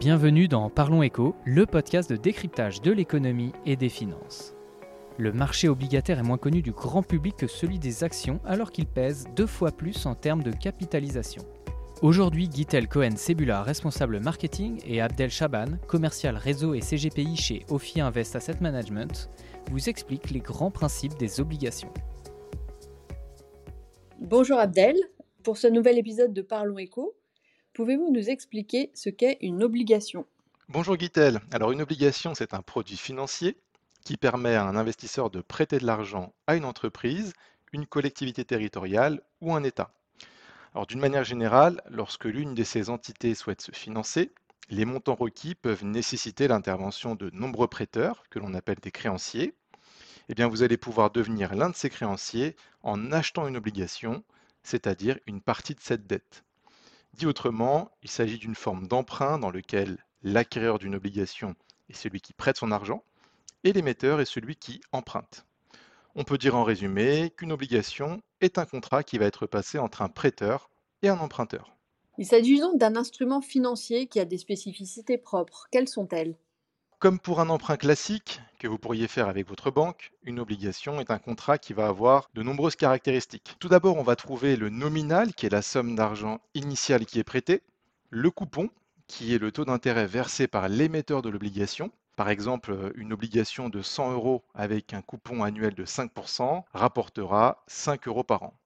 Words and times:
Bienvenue 0.00 0.46
dans 0.46 0.70
Parlons 0.70 1.02
Éco, 1.02 1.34
le 1.44 1.66
podcast 1.66 2.08
de 2.08 2.14
décryptage 2.14 2.80
de 2.82 2.92
l'économie 2.92 3.50
et 3.66 3.74
des 3.74 3.88
finances. 3.88 4.54
Le 5.16 5.32
marché 5.32 5.68
obligataire 5.68 6.20
est 6.20 6.22
moins 6.22 6.38
connu 6.38 6.62
du 6.62 6.70
grand 6.70 7.02
public 7.02 7.34
que 7.36 7.48
celui 7.48 7.80
des 7.80 8.04
actions 8.04 8.38
alors 8.44 8.70
qu'il 8.70 8.86
pèse 8.86 9.26
deux 9.34 9.48
fois 9.48 9.72
plus 9.72 10.06
en 10.06 10.14
termes 10.14 10.44
de 10.44 10.52
capitalisation. 10.52 11.42
Aujourd'hui, 12.00 12.48
Guitel 12.48 12.86
Cohen-Sebula, 12.86 13.64
responsable 13.64 14.20
marketing, 14.20 14.80
et 14.86 15.00
Abdel 15.00 15.30
Chaban, 15.30 15.78
commercial 15.88 16.36
réseau 16.36 16.74
et 16.74 16.80
CGPI 16.80 17.34
chez 17.34 17.66
Ophi 17.68 18.00
Invest 18.00 18.36
Asset 18.36 18.58
Management, 18.60 19.28
vous 19.68 19.88
expliquent 19.88 20.30
les 20.30 20.38
grands 20.38 20.70
principes 20.70 21.18
des 21.18 21.40
obligations. 21.40 21.92
Bonjour 24.20 24.60
Abdel, 24.60 24.94
pour 25.42 25.56
ce 25.56 25.66
nouvel 25.66 25.98
épisode 25.98 26.32
de 26.32 26.42
Parlons 26.42 26.78
Éco, 26.78 27.17
pouvez-vous 27.78 28.10
nous 28.12 28.28
expliquer 28.28 28.90
ce 28.92 29.08
qu'est 29.08 29.38
une 29.40 29.62
obligation? 29.62 30.26
Bonjour 30.68 30.96
Guitel. 30.96 31.38
Alors 31.52 31.70
une 31.70 31.80
obligation, 31.80 32.34
c'est 32.34 32.52
un 32.52 32.60
produit 32.60 32.96
financier 32.96 33.56
qui 34.04 34.16
permet 34.16 34.56
à 34.56 34.64
un 34.64 34.74
investisseur 34.74 35.30
de 35.30 35.40
prêter 35.40 35.78
de 35.78 35.86
l'argent 35.86 36.34
à 36.48 36.56
une 36.56 36.64
entreprise, 36.64 37.34
une 37.72 37.86
collectivité 37.86 38.44
territoriale 38.44 39.22
ou 39.40 39.54
un 39.54 39.62
État. 39.62 39.92
Alors 40.74 40.88
d'une 40.88 40.98
manière 40.98 41.22
générale, 41.22 41.80
lorsque 41.88 42.24
l'une 42.24 42.52
de 42.52 42.64
ces 42.64 42.90
entités 42.90 43.36
souhaite 43.36 43.60
se 43.60 43.70
financer, 43.70 44.32
les 44.70 44.84
montants 44.84 45.14
requis 45.14 45.54
peuvent 45.54 45.84
nécessiter 45.84 46.48
l'intervention 46.48 47.14
de 47.14 47.30
nombreux 47.30 47.68
prêteurs, 47.68 48.24
que 48.28 48.40
l'on 48.40 48.54
appelle 48.54 48.80
des 48.82 48.90
créanciers. 48.90 49.54
Eh 50.28 50.34
bien, 50.34 50.48
vous 50.48 50.64
allez 50.64 50.78
pouvoir 50.78 51.12
devenir 51.12 51.54
l'un 51.54 51.70
de 51.70 51.76
ces 51.76 51.90
créanciers 51.90 52.56
en 52.82 53.12
achetant 53.12 53.46
une 53.46 53.56
obligation, 53.56 54.24
c'est-à-dire 54.64 55.16
une 55.28 55.40
partie 55.40 55.76
de 55.76 55.80
cette 55.80 56.08
dette. 56.08 56.42
Dit 57.18 57.26
autrement, 57.26 57.90
il 58.04 58.08
s'agit 58.08 58.38
d'une 58.38 58.54
forme 58.54 58.86
d'emprunt 58.86 59.40
dans 59.40 59.50
lequel 59.50 59.98
l'acquéreur 60.22 60.78
d'une 60.78 60.94
obligation 60.94 61.56
est 61.90 61.96
celui 61.96 62.20
qui 62.20 62.32
prête 62.32 62.56
son 62.56 62.70
argent 62.70 63.02
et 63.64 63.72
l'émetteur 63.72 64.20
est 64.20 64.24
celui 64.24 64.54
qui 64.54 64.80
emprunte. 64.92 65.44
On 66.14 66.22
peut 66.22 66.38
dire 66.38 66.54
en 66.54 66.62
résumé 66.62 67.30
qu'une 67.36 67.50
obligation 67.50 68.22
est 68.40 68.56
un 68.56 68.66
contrat 68.66 69.02
qui 69.02 69.18
va 69.18 69.24
être 69.26 69.46
passé 69.46 69.80
entre 69.80 70.02
un 70.02 70.08
prêteur 70.08 70.70
et 71.02 71.08
un 71.08 71.18
emprunteur. 71.18 71.76
Il 72.18 72.26
s'agit 72.26 72.60
donc 72.60 72.78
d'un 72.78 72.94
instrument 72.94 73.40
financier 73.40 74.06
qui 74.06 74.20
a 74.20 74.24
des 74.24 74.38
spécificités 74.38 75.18
propres. 75.18 75.66
Quelles 75.72 75.88
sont-elles? 75.88 76.36
Comme 76.98 77.20
pour 77.20 77.40
un 77.40 77.48
emprunt 77.48 77.76
classique 77.76 78.40
que 78.58 78.66
vous 78.66 78.78
pourriez 78.78 79.06
faire 79.06 79.28
avec 79.28 79.48
votre 79.48 79.70
banque, 79.70 80.10
une 80.24 80.40
obligation 80.40 81.00
est 81.00 81.12
un 81.12 81.18
contrat 81.18 81.56
qui 81.56 81.72
va 81.72 81.86
avoir 81.86 82.28
de 82.34 82.42
nombreuses 82.42 82.74
caractéristiques. 82.74 83.54
Tout 83.60 83.68
d'abord, 83.68 83.98
on 83.98 84.02
va 84.02 84.16
trouver 84.16 84.56
le 84.56 84.68
nominal, 84.68 85.32
qui 85.32 85.46
est 85.46 85.50
la 85.50 85.62
somme 85.62 85.94
d'argent 85.94 86.40
initiale 86.54 87.06
qui 87.06 87.20
est 87.20 87.24
prêtée, 87.24 87.62
le 88.10 88.32
coupon, 88.32 88.68
qui 89.06 89.32
est 89.32 89.38
le 89.38 89.52
taux 89.52 89.64
d'intérêt 89.64 90.06
versé 90.06 90.48
par 90.48 90.68
l'émetteur 90.68 91.22
de 91.22 91.28
l'obligation. 91.28 91.92
Par 92.16 92.30
exemple, 92.30 92.92
une 92.96 93.12
obligation 93.12 93.68
de 93.68 93.80
100 93.80 94.12
euros 94.14 94.42
avec 94.54 94.92
un 94.92 95.02
coupon 95.02 95.44
annuel 95.44 95.74
de 95.74 95.84
5% 95.84 96.64
rapportera 96.74 97.62
5 97.68 98.08
euros 98.08 98.24
par 98.24 98.42
an. 98.42 98.58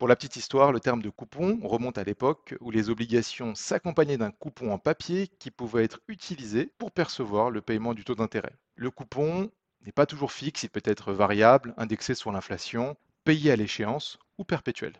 Pour 0.00 0.08
la 0.08 0.16
petite 0.16 0.36
histoire, 0.36 0.72
le 0.72 0.80
terme 0.80 1.02
de 1.02 1.10
coupon 1.10 1.60
remonte 1.62 1.98
à 1.98 2.04
l'époque 2.04 2.54
où 2.60 2.70
les 2.70 2.88
obligations 2.88 3.54
s'accompagnaient 3.54 4.16
d'un 4.16 4.30
coupon 4.30 4.72
en 4.72 4.78
papier 4.78 5.28
qui 5.38 5.50
pouvait 5.50 5.84
être 5.84 6.00
utilisé 6.08 6.72
pour 6.78 6.90
percevoir 6.90 7.50
le 7.50 7.60
paiement 7.60 7.92
du 7.92 8.02
taux 8.02 8.14
d'intérêt. 8.14 8.56
Le 8.76 8.90
coupon 8.90 9.50
n'est 9.84 9.92
pas 9.92 10.06
toujours 10.06 10.32
fixe, 10.32 10.62
il 10.62 10.70
peut 10.70 10.80
être 10.86 11.12
variable, 11.12 11.74
indexé 11.76 12.14
sur 12.14 12.32
l'inflation, 12.32 12.96
payé 13.24 13.52
à 13.52 13.56
l'échéance 13.56 14.18
ou 14.38 14.44
perpétuel. 14.44 14.94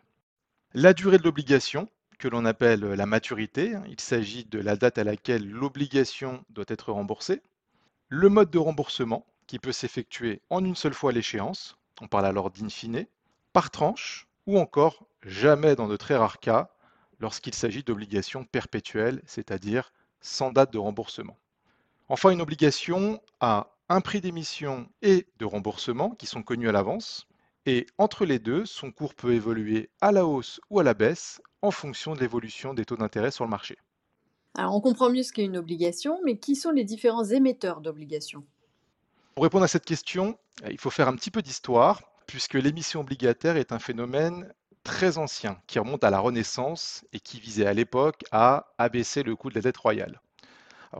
La 0.75 0.93
durée 0.93 1.17
de 1.17 1.23
l'obligation, 1.23 1.89
que 2.19 2.27
l'on 2.27 2.45
appelle 2.45 2.81
la 2.81 3.07
maturité, 3.07 3.73
il 3.89 3.99
s'agit 3.99 4.45
de 4.45 4.59
la 4.59 4.75
date 4.75 4.99
à 4.99 5.03
laquelle 5.03 5.49
l'obligation 5.49 6.45
doit 6.51 6.65
être 6.67 6.91
remboursée. 6.91 7.41
Le 8.09 8.29
mode 8.29 8.51
de 8.51 8.59
remboursement, 8.59 9.25
qui 9.47 9.57
peut 9.57 9.71
s'effectuer 9.71 10.41
en 10.51 10.63
une 10.63 10.75
seule 10.75 10.93
fois 10.93 11.09
à 11.09 11.13
l'échéance, 11.13 11.75
on 12.01 12.07
parle 12.07 12.27
alors 12.27 12.51
d'in 12.51 12.69
fine, 12.69 13.07
par 13.51 13.71
tranche, 13.71 14.27
ou 14.51 14.59
encore 14.59 15.05
jamais 15.23 15.75
dans 15.77 15.87
de 15.87 15.95
très 15.95 16.17
rares 16.17 16.39
cas 16.39 16.69
lorsqu'il 17.19 17.53
s'agit 17.53 17.83
d'obligations 17.83 18.43
perpétuelles, 18.43 19.21
c'est-à-dire 19.25 19.93
sans 20.19 20.51
date 20.51 20.73
de 20.73 20.77
remboursement. 20.77 21.37
Enfin, 22.09 22.31
une 22.31 22.41
obligation 22.41 23.21
a 23.39 23.71
un 23.87 24.01
prix 24.01 24.19
d'émission 24.19 24.89
et 25.01 25.27
de 25.39 25.45
remboursement 25.45 26.11
qui 26.11 26.25
sont 26.25 26.43
connus 26.43 26.67
à 26.67 26.73
l'avance, 26.73 27.27
et 27.65 27.85
entre 27.97 28.25
les 28.25 28.39
deux, 28.39 28.65
son 28.65 28.91
cours 28.91 29.15
peut 29.15 29.33
évoluer 29.33 29.89
à 30.01 30.11
la 30.11 30.25
hausse 30.25 30.59
ou 30.69 30.79
à 30.79 30.83
la 30.83 30.93
baisse 30.93 31.41
en 31.61 31.71
fonction 31.71 32.13
de 32.13 32.19
l'évolution 32.19 32.73
des 32.73 32.83
taux 32.83 32.97
d'intérêt 32.97 33.31
sur 33.31 33.45
le 33.45 33.49
marché. 33.49 33.77
Alors 34.55 34.75
on 34.75 34.81
comprend 34.81 35.09
mieux 35.09 35.23
ce 35.23 35.31
qu'est 35.31 35.45
une 35.45 35.57
obligation, 35.57 36.19
mais 36.25 36.37
qui 36.37 36.57
sont 36.57 36.71
les 36.71 36.83
différents 36.83 37.23
émetteurs 37.23 37.79
d'obligations? 37.79 38.43
Pour 39.35 39.43
répondre 39.43 39.63
à 39.63 39.69
cette 39.69 39.85
question, 39.85 40.37
il 40.69 40.77
faut 40.77 40.89
faire 40.89 41.07
un 41.07 41.15
petit 41.15 41.31
peu 41.31 41.41
d'histoire 41.41 42.01
puisque 42.31 42.53
l'émission 42.53 43.01
obligataire 43.01 43.57
est 43.57 43.73
un 43.73 43.79
phénomène 43.79 44.53
très 44.83 45.17
ancien 45.17 45.61
qui 45.67 45.79
remonte 45.79 46.05
à 46.05 46.09
la 46.09 46.19
Renaissance 46.19 47.05
et 47.11 47.19
qui 47.19 47.41
visait 47.41 47.65
à 47.65 47.73
l'époque 47.73 48.23
à 48.31 48.71
abaisser 48.77 49.21
le 49.21 49.35
coût 49.35 49.49
de 49.49 49.55
la 49.55 49.61
dette 49.61 49.75
royale. 49.75 50.21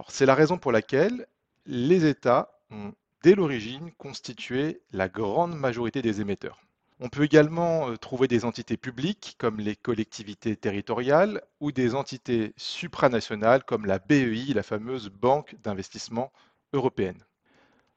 c'est 0.10 0.26
la 0.26 0.36
raison 0.36 0.58
pour 0.58 0.74
laquelle 0.74 1.26
les 1.66 2.06
États 2.06 2.60
ont 2.70 2.92
dès 3.24 3.34
l'origine 3.34 3.94
constitué 3.94 4.82
la 4.92 5.08
grande 5.08 5.56
majorité 5.56 6.02
des 6.02 6.20
émetteurs. 6.20 6.60
On 7.00 7.08
peut 7.08 7.24
également 7.24 7.90
euh, 7.90 7.96
trouver 7.96 8.28
des 8.28 8.44
entités 8.44 8.76
publiques 8.76 9.36
comme 9.38 9.62
les 9.62 9.78
collectivités 9.78 10.58
territoriales 10.58 11.42
ou 11.62 11.72
des 11.72 11.96
entités 11.96 12.54
supranationales 12.58 13.64
comme 13.64 13.86
la 13.86 14.00
BEI, 14.00 14.54
la 14.54 14.64
fameuse 14.64 15.08
Banque 15.08 15.56
d'investissement 15.64 16.34
européenne. 16.74 17.24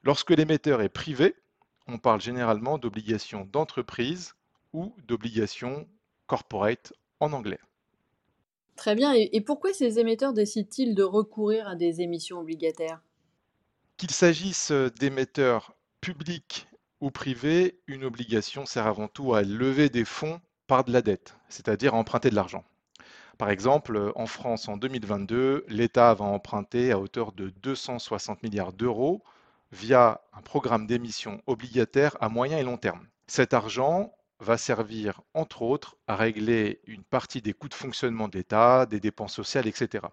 Lorsque 0.03 0.31
l'émetteur 0.31 0.81
est 0.81 0.89
privé, 0.89 1.35
on 1.87 1.97
parle 1.97 2.21
généralement 2.21 2.77
d'obligations 2.77 3.47
d'entreprise 3.51 4.33
ou 4.73 4.95
d'obligations 5.07 5.87
corporate 6.27 6.93
en 7.19 7.33
anglais. 7.33 7.59
Très 8.75 8.95
bien. 8.95 9.13
Et 9.13 9.41
pourquoi 9.41 9.73
ces 9.73 9.99
émetteurs 9.99 10.33
décident-ils 10.33 10.95
de 10.95 11.03
recourir 11.03 11.67
à 11.67 11.75
des 11.75 12.01
émissions 12.01 12.39
obligataires? 12.39 13.01
Qu'il 13.97 14.11
s'agisse 14.11 14.71
d'émetteurs 14.99 15.75
publics 16.01 16.67
ou 16.99 17.09
privés, 17.09 17.79
une 17.87 18.03
obligation 18.03 18.65
sert 18.65 18.87
avant 18.87 19.07
tout 19.07 19.33
à 19.33 19.43
lever 19.43 19.89
des 19.89 20.05
fonds 20.05 20.41
par 20.67 20.83
de 20.83 20.91
la 20.91 21.01
dette, 21.01 21.37
c'est-à-dire 21.47 21.93
à 21.93 21.97
emprunter 21.97 22.29
de 22.29 22.35
l'argent. 22.35 22.65
Par 23.37 23.49
exemple, 23.49 24.11
en 24.15 24.25
France, 24.25 24.67
en 24.67 24.77
2022, 24.77 25.65
l'État 25.67 26.13
va 26.13 26.25
emprunter 26.25 26.91
à 26.91 26.99
hauteur 26.99 27.31
de 27.31 27.49
260 27.61 28.43
milliards 28.43 28.73
d'euros 28.73 29.23
via 29.71 30.21
un 30.33 30.41
programme 30.41 30.87
d'émission 30.87 31.41
obligataire 31.47 32.17
à 32.21 32.29
moyen 32.29 32.57
et 32.57 32.63
long 32.63 32.77
terme. 32.77 33.07
Cet 33.27 33.53
argent 33.53 34.13
va 34.39 34.57
servir, 34.57 35.21
entre 35.33 35.61
autres, 35.61 35.97
à 36.07 36.15
régler 36.15 36.81
une 36.85 37.03
partie 37.03 37.41
des 37.41 37.53
coûts 37.53 37.69
de 37.69 37.73
fonctionnement 37.73 38.27
de 38.27 38.37
l'État, 38.37 38.85
des 38.85 38.99
dépenses 38.99 39.33
sociales, 39.33 39.67
etc. 39.67 40.05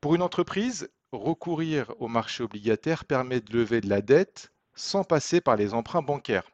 Pour 0.00 0.14
une 0.14 0.22
entreprise, 0.22 0.90
recourir 1.12 1.92
au 1.98 2.08
marché 2.08 2.42
obligataire 2.42 3.04
permet 3.04 3.40
de 3.40 3.56
lever 3.56 3.80
de 3.80 3.88
la 3.88 4.02
dette 4.02 4.52
sans 4.74 5.04
passer 5.04 5.40
par 5.40 5.56
les 5.56 5.72
emprunts 5.72 6.02
bancaires. 6.02 6.50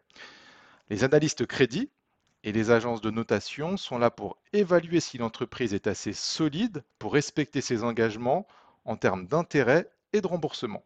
Les 0.89 1.05
analystes 1.05 1.47
crédits 1.47 1.91
et 2.45 2.53
les 2.53 2.71
agences 2.71 3.01
de 3.01 3.11
notation 3.11 3.77
sont 3.77 3.99
là 3.99 4.11
pour 4.11 4.39
évaluer 4.53 5.01
si 5.01 5.19
l'entreprise 5.19 5.75
est 5.75 5.87
assez 5.87 6.13
solide 6.13 6.85
pour 6.99 7.13
respecter 7.13 7.61
ses 7.61 7.85
engagements 7.85 8.47
en 8.85 8.97
termes 8.97 9.27
d'intérêt 9.27 9.91
et 10.13 10.21
de 10.21 10.27
remboursement. 10.27 10.85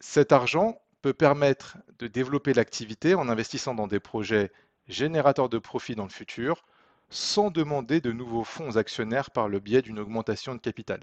Cet 0.00 0.32
argent 0.32 0.80
peut 1.02 1.12
permettre 1.12 1.76
de 1.98 2.06
développer 2.06 2.54
l'activité 2.54 3.14
en 3.14 3.28
investissant 3.28 3.74
dans 3.74 3.86
des 3.86 4.00
projets 4.00 4.50
générateurs 4.88 5.48
de 5.48 5.58
profits 5.58 5.94
dans 5.94 6.04
le 6.04 6.10
futur 6.10 6.64
sans 7.10 7.50
demander 7.50 8.00
de 8.00 8.12
nouveaux 8.12 8.44
fonds 8.44 8.76
actionnaires 8.76 9.30
par 9.30 9.48
le 9.48 9.60
biais 9.60 9.82
d'une 9.82 9.98
augmentation 9.98 10.54
de 10.54 10.60
capital. 10.60 11.00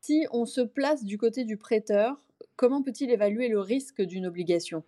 Si 0.00 0.26
on 0.30 0.46
se 0.46 0.60
place 0.60 1.04
du 1.04 1.18
côté 1.18 1.44
du 1.44 1.56
prêteur, 1.56 2.16
comment 2.54 2.82
peut-il 2.82 3.10
évaluer 3.10 3.48
le 3.48 3.58
risque 3.58 4.02
d'une 4.02 4.26
obligation? 4.26 4.84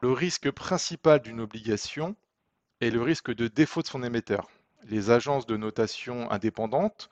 Le 0.00 0.12
risque 0.12 0.50
principal 0.50 1.20
d'une 1.20 1.40
obligation 1.40 2.14
est 2.80 2.90
le 2.90 3.02
risque 3.02 3.34
de 3.34 3.48
défaut 3.48 3.82
de 3.82 3.88
son 3.88 4.02
émetteur. 4.02 4.48
Les 4.84 5.10
agences 5.10 5.44
de 5.44 5.56
notation 5.56 6.30
indépendantes 6.30 7.10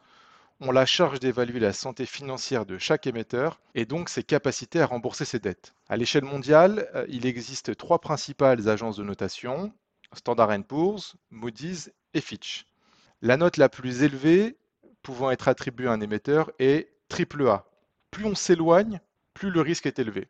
ont 0.60 0.72
la 0.72 0.86
charge 0.86 1.20
d'évaluer 1.20 1.60
la 1.60 1.72
santé 1.72 2.06
financière 2.06 2.64
de 2.64 2.78
chaque 2.78 3.06
émetteur 3.06 3.60
et 3.74 3.84
donc 3.84 4.08
ses 4.08 4.22
capacités 4.22 4.80
à 4.80 4.86
rembourser 4.86 5.24
ses 5.24 5.38
dettes. 5.38 5.74
À 5.88 5.96
l'échelle 5.96 6.24
mondiale, 6.24 6.88
euh, 6.94 7.04
il 7.08 7.26
existe 7.26 7.76
trois 7.76 8.00
principales 8.00 8.68
agences 8.68 8.96
de 8.96 9.04
notation, 9.04 9.72
Standard 10.14 10.62
Poor's, 10.64 11.16
Moody's 11.30 11.92
et 12.14 12.20
Fitch. 12.20 12.66
La 13.22 13.36
note 13.36 13.56
la 13.56 13.68
plus 13.68 14.02
élevée 14.02 14.56
pouvant 15.02 15.30
être 15.30 15.48
attribuée 15.48 15.88
à 15.88 15.92
un 15.92 16.00
émetteur 16.00 16.50
est 16.58 16.88
AAA. 17.10 17.64
Plus 18.10 18.24
on 18.24 18.34
s'éloigne, 18.34 19.00
plus 19.34 19.50
le 19.50 19.60
risque 19.60 19.86
est 19.86 19.98
élevé. 19.98 20.28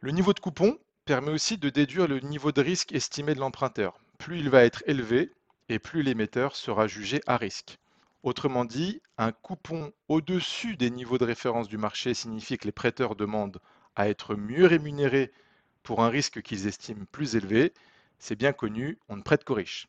Le 0.00 0.10
niveau 0.10 0.32
de 0.32 0.40
coupon 0.40 0.78
permet 1.04 1.30
aussi 1.30 1.56
de 1.56 1.70
déduire 1.70 2.08
le 2.08 2.20
niveau 2.20 2.52
de 2.52 2.60
risque 2.60 2.92
estimé 2.92 3.34
de 3.34 3.40
l'emprunteur. 3.40 3.98
Plus 4.18 4.38
il 4.38 4.50
va 4.50 4.64
être 4.64 4.82
élevé 4.86 5.32
et 5.68 5.78
plus 5.78 6.02
l'émetteur 6.02 6.56
sera 6.56 6.86
jugé 6.86 7.20
à 7.26 7.36
risque. 7.36 7.78
Autrement 8.22 8.64
dit, 8.64 9.00
un 9.16 9.32
coupon 9.32 9.92
au-dessus 10.08 10.76
des 10.76 10.90
niveaux 10.90 11.18
de 11.18 11.24
référence 11.24 11.68
du 11.68 11.78
marché 11.78 12.14
signifie 12.14 12.58
que 12.58 12.66
les 12.66 12.72
prêteurs 12.72 13.16
demandent 13.16 13.60
à 13.94 14.08
être 14.08 14.34
mieux 14.34 14.66
rémunérés 14.66 15.32
pour 15.82 16.02
un 16.02 16.08
risque 16.08 16.42
qu'ils 16.42 16.66
estiment 16.66 17.06
plus 17.12 17.36
élevé. 17.36 17.72
C'est 18.18 18.36
bien 18.36 18.52
connu, 18.52 18.98
on 19.08 19.16
ne 19.16 19.22
prête 19.22 19.44
qu'aux 19.44 19.54
riches. 19.54 19.88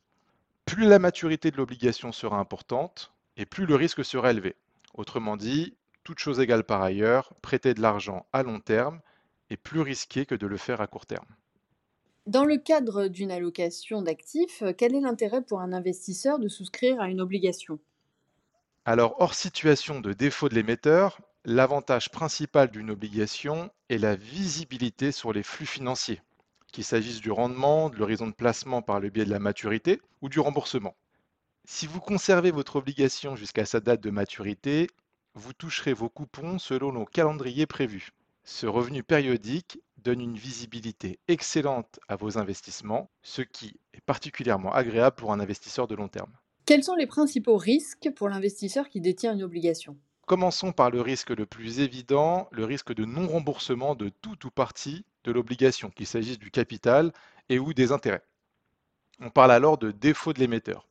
Plus 0.66 0.86
la 0.86 1.00
maturité 1.00 1.50
de 1.50 1.58
l'obligation 1.58 2.12
sera 2.12 2.38
importante 2.38 3.12
et 3.38 3.46
plus 3.46 3.66
le 3.66 3.76
risque 3.76 4.06
sera 4.06 4.30
élevé. 4.32 4.56
Autrement 4.94 5.36
dit, 5.36 5.76
toute 6.04 6.20
chose 6.20 6.40
égale 6.40 6.64
par 6.64 6.82
ailleurs, 6.84 7.34
prêter 7.42 7.74
de 7.74 7.82
l'argent 7.82 8.28
à 8.34 8.44
long 8.44 8.60
terme 8.60 9.02
est 9.50 9.58
plus 9.58 9.82
risqué 9.82 10.26
que 10.26 10.36
de 10.36 10.46
le 10.46 10.58
faire 10.58 10.82
à 10.82 10.88
court 10.88 11.08
terme. 11.08 11.36
Dans 12.28 12.46
le 12.46 12.58
cadre 12.58 13.08
d'une 13.08 13.32
allocation 13.32 14.04
d'actifs, 14.04 14.64
quel 14.78 14.94
est 14.94 15.02
l'intérêt 15.02 15.42
pour 15.42 15.62
un 15.62 15.74
investisseur 15.74 16.38
de 16.38 16.48
souscrire 16.48 17.02
à 17.02 17.10
une 17.10 17.22
obligation? 17.22 17.80
Alors, 18.86 19.16
hors 19.20 19.34
situation 19.36 20.00
de 20.00 20.14
défaut 20.14 20.50
de 20.50 20.56
l'émetteur, 20.56 21.22
l'avantage 21.46 22.10
principal 22.10 22.72
d'une 22.72 22.90
obligation 22.90 23.72
est 23.90 23.98
la 23.98 24.16
visibilité 24.16 25.12
sur 25.12 25.32
les 25.32 25.44
flux 25.44 25.66
financiers, 25.66 26.22
qu'il 26.72 26.84
s'agisse 26.84 27.22
du 27.22 27.32
rendement, 27.32 27.90
de 27.90 27.98
l'horizon 27.98 28.28
de 28.28 28.34
placement 28.34 28.82
par 28.82 29.00
le 29.00 29.10
biais 29.10 29.26
de 29.26 29.30
la 29.30 29.40
maturité 29.40 30.02
ou 30.22 30.30
du 30.30 30.40
remboursement. 30.40 30.96
Si 31.66 31.88
vous 31.88 32.00
conservez 32.00 32.52
votre 32.52 32.78
obligation 32.78 33.36
jusqu'à 33.36 33.66
sa 33.66 33.80
date 33.80 34.02
de 34.02 34.10
maturité, 34.10 34.88
vous 35.36 35.54
toucherez 35.54 35.94
vos 35.94 36.10
coupons 36.10 36.58
selon 36.58 36.92
le 36.92 37.06
calendrier 37.06 37.68
prévu. 37.68 38.10
Ce 38.44 38.66
revenu 38.66 39.04
périodique 39.04 39.80
donne 39.98 40.22
une 40.22 40.38
visibilité 40.38 41.20
excellente 41.28 42.00
à 42.08 42.16
vos 42.16 42.40
investissements, 42.40 43.12
ce 43.22 43.44
qui 43.44 43.80
est 43.94 44.02
particulièrement 44.02 44.74
agréable 44.74 45.16
pour 45.16 45.32
un 45.32 45.40
investisseur 45.40 45.88
de 45.88 45.96
long 45.96 46.08
terme. 46.08 46.34
Quels 46.70 46.84
sont 46.84 46.94
les 46.94 47.08
principaux 47.08 47.58
risques 47.58 48.12
pour 48.16 48.30
l'investisseur 48.30 48.90
qui 48.90 49.02
détient 49.02 49.34
une 49.34 49.42
obligation? 49.42 49.98
Commençons 50.28 50.72
par 50.72 50.92
le 50.92 51.02
risque 51.02 51.32
le 51.32 51.48
plus 51.48 51.80
évident, 51.80 52.48
le 52.52 52.64
risque 52.64 52.94
de 52.94 53.06
non-remboursement 53.06 53.96
de 53.96 54.10
tout 54.10 54.46
ou 54.46 54.52
partie 54.52 55.04
de 55.24 55.32
l'obligation, 55.32 55.90
qu'il 55.90 56.06
s'agisse 56.06 56.38
du 56.38 56.52
capital 56.52 57.12
et 57.50 57.58
ou 57.58 57.74
des 57.74 57.92
intérêts. 57.92 58.22
On 59.20 59.32
parle 59.32 59.52
alors 59.52 59.80
de 59.80 59.90
défaut 59.90 60.32
de 60.32 60.40
l'émetteur. 60.40 60.88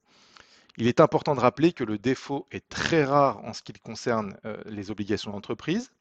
Il 0.79 0.89
est 0.89 0.99
important 0.99 1.37
de 1.37 1.41
rappeler 1.41 1.73
que 1.73 1.85
le 1.85 1.97
défaut 1.97 2.49
est 2.51 2.69
très 2.69 3.05
rare 3.05 3.39
en 3.45 3.53
ce 3.53 3.63
qui 3.63 3.73
concerne 3.75 4.37
euh, 4.47 4.57
les 4.67 4.91
obligations 4.91 5.31
d'entreprise 5.31 5.93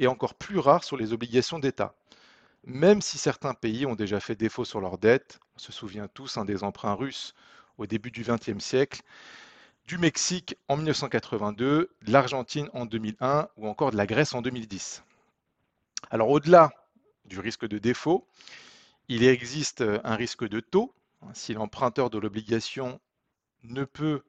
et 0.00 0.08
encore 0.08 0.34
plus 0.34 0.58
rare 0.58 0.82
sur 0.82 0.96
les 0.96 1.12
obligations 1.12 1.60
d'État. 1.60 1.94
Même 2.64 3.00
si 3.00 3.18
certains 3.18 3.54
pays 3.54 3.86
ont 3.86 3.94
déjà 3.94 4.18
fait 4.18 4.34
défaut 4.34 4.64
sur 4.64 4.80
leurs 4.80 4.98
dettes, 4.98 5.38
on 5.54 5.60
se 5.60 5.70
souvient 5.70 6.08
tous 6.08 6.38
hein, 6.38 6.44
des 6.44 6.64
emprunts 6.64 6.94
russes 6.94 7.36
au 7.78 7.86
début 7.86 8.10
du 8.10 8.22
XXe 8.22 8.62
siècle, 8.62 9.02
du 9.86 9.98
Mexique 9.98 10.56
en 10.68 10.76
1982, 10.76 11.90
de 12.02 12.12
l'Argentine 12.12 12.68
en 12.72 12.86
2001 12.86 13.48
ou 13.56 13.68
encore 13.68 13.90
de 13.90 13.96
la 13.96 14.06
Grèce 14.06 14.34
en 14.34 14.42
2010. 14.42 15.02
Alors 16.10 16.30
au-delà 16.30 16.70
du 17.24 17.40
risque 17.40 17.66
de 17.66 17.78
défaut, 17.78 18.26
il 19.08 19.24
existe 19.24 19.82
un 20.04 20.14
risque 20.14 20.48
de 20.48 20.60
taux. 20.60 20.94
Si 21.34 21.54
l'emprunteur 21.54 22.10
de 22.10 22.18
l'obligation 22.18 23.00
ne 23.62 23.84
peut 23.84 24.22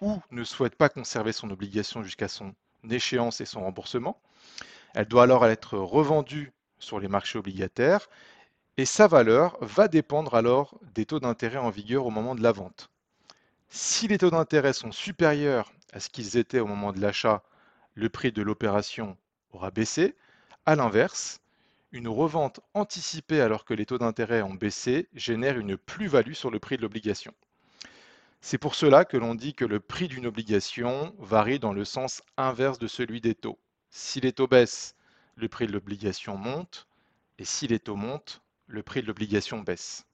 ou 0.00 0.20
ne 0.30 0.44
souhaite 0.44 0.76
pas 0.76 0.88
conserver 0.88 1.32
son 1.32 1.50
obligation 1.50 2.02
jusqu'à 2.02 2.28
son 2.28 2.54
échéance 2.90 3.40
et 3.40 3.46
son 3.46 3.60
remboursement, 3.62 4.20
elle 4.94 5.06
doit 5.06 5.24
alors 5.24 5.46
être 5.46 5.78
revendue 5.78 6.52
sur 6.78 7.00
les 7.00 7.08
marchés 7.08 7.38
obligataires 7.38 8.08
et 8.76 8.84
sa 8.84 9.06
valeur 9.06 9.56
va 9.60 9.88
dépendre 9.88 10.34
alors 10.34 10.78
des 10.94 11.06
taux 11.06 11.20
d'intérêt 11.20 11.58
en 11.58 11.70
vigueur 11.70 12.06
au 12.06 12.10
moment 12.10 12.34
de 12.34 12.42
la 12.42 12.52
vente. 12.52 12.90
Si 13.68 14.08
les 14.08 14.18
taux 14.18 14.30
d'intérêt 14.30 14.72
sont 14.72 14.92
supérieurs 14.92 15.72
à 15.92 16.00
ce 16.00 16.08
qu'ils 16.08 16.36
étaient 16.36 16.60
au 16.60 16.66
moment 16.66 16.92
de 16.92 17.00
l'achat, 17.00 17.42
le 17.94 18.08
prix 18.08 18.32
de 18.32 18.42
l'opération 18.42 19.16
aura 19.52 19.70
baissé. 19.70 20.16
A 20.66 20.74
l'inverse, 20.74 21.40
une 21.92 22.08
revente 22.08 22.60
anticipée 22.74 23.40
alors 23.40 23.64
que 23.64 23.74
les 23.74 23.86
taux 23.86 23.98
d'intérêt 23.98 24.42
ont 24.42 24.54
baissé 24.54 25.08
génère 25.14 25.58
une 25.58 25.76
plus-value 25.76 26.32
sur 26.32 26.50
le 26.50 26.58
prix 26.58 26.76
de 26.76 26.82
l'obligation. 26.82 27.32
C'est 28.40 28.58
pour 28.58 28.74
cela 28.74 29.04
que 29.04 29.16
l'on 29.16 29.34
dit 29.34 29.54
que 29.54 29.64
le 29.64 29.80
prix 29.80 30.08
d'une 30.08 30.26
obligation 30.26 31.14
varie 31.18 31.60
dans 31.60 31.72
le 31.72 31.84
sens 31.84 32.22
inverse 32.36 32.78
de 32.78 32.88
celui 32.88 33.20
des 33.20 33.34
taux. 33.34 33.58
Si 33.90 34.20
les 34.20 34.32
taux 34.32 34.48
baissent, 34.48 34.96
le 35.36 35.48
prix 35.48 35.66
de 35.66 35.72
l'obligation 35.72 36.36
monte, 36.36 36.88
et 37.38 37.44
si 37.44 37.66
les 37.68 37.78
taux 37.78 37.96
montent, 37.96 38.42
le 38.66 38.82
prix 38.82 39.02
de 39.02 39.06
l'obligation 39.06 39.60
baisse. 39.60 40.06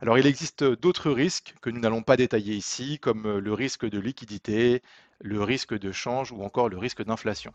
Alors 0.00 0.18
il 0.18 0.26
existe 0.26 0.64
d'autres 0.64 1.10
risques 1.10 1.54
que 1.60 1.68
nous 1.68 1.80
n'allons 1.80 2.02
pas 2.02 2.16
détailler 2.16 2.54
ici, 2.54 2.98
comme 2.98 3.38
le 3.38 3.52
risque 3.52 3.88
de 3.88 3.98
liquidité, 3.98 4.82
le 5.20 5.42
risque 5.42 5.78
de 5.78 5.92
change 5.92 6.32
ou 6.32 6.42
encore 6.42 6.68
le 6.68 6.78
risque 6.78 7.04
d'inflation. 7.04 7.52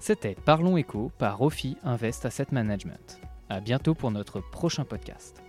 C'était 0.00 0.34
Parlons 0.34 0.76
Éco 0.76 1.10
par 1.18 1.38
Rofi 1.38 1.76
Invest 1.82 2.26
Asset 2.26 2.48
Management. 2.52 3.20
À 3.48 3.60
bientôt 3.60 3.94
pour 3.94 4.10
notre 4.10 4.40
prochain 4.40 4.84
podcast. 4.84 5.43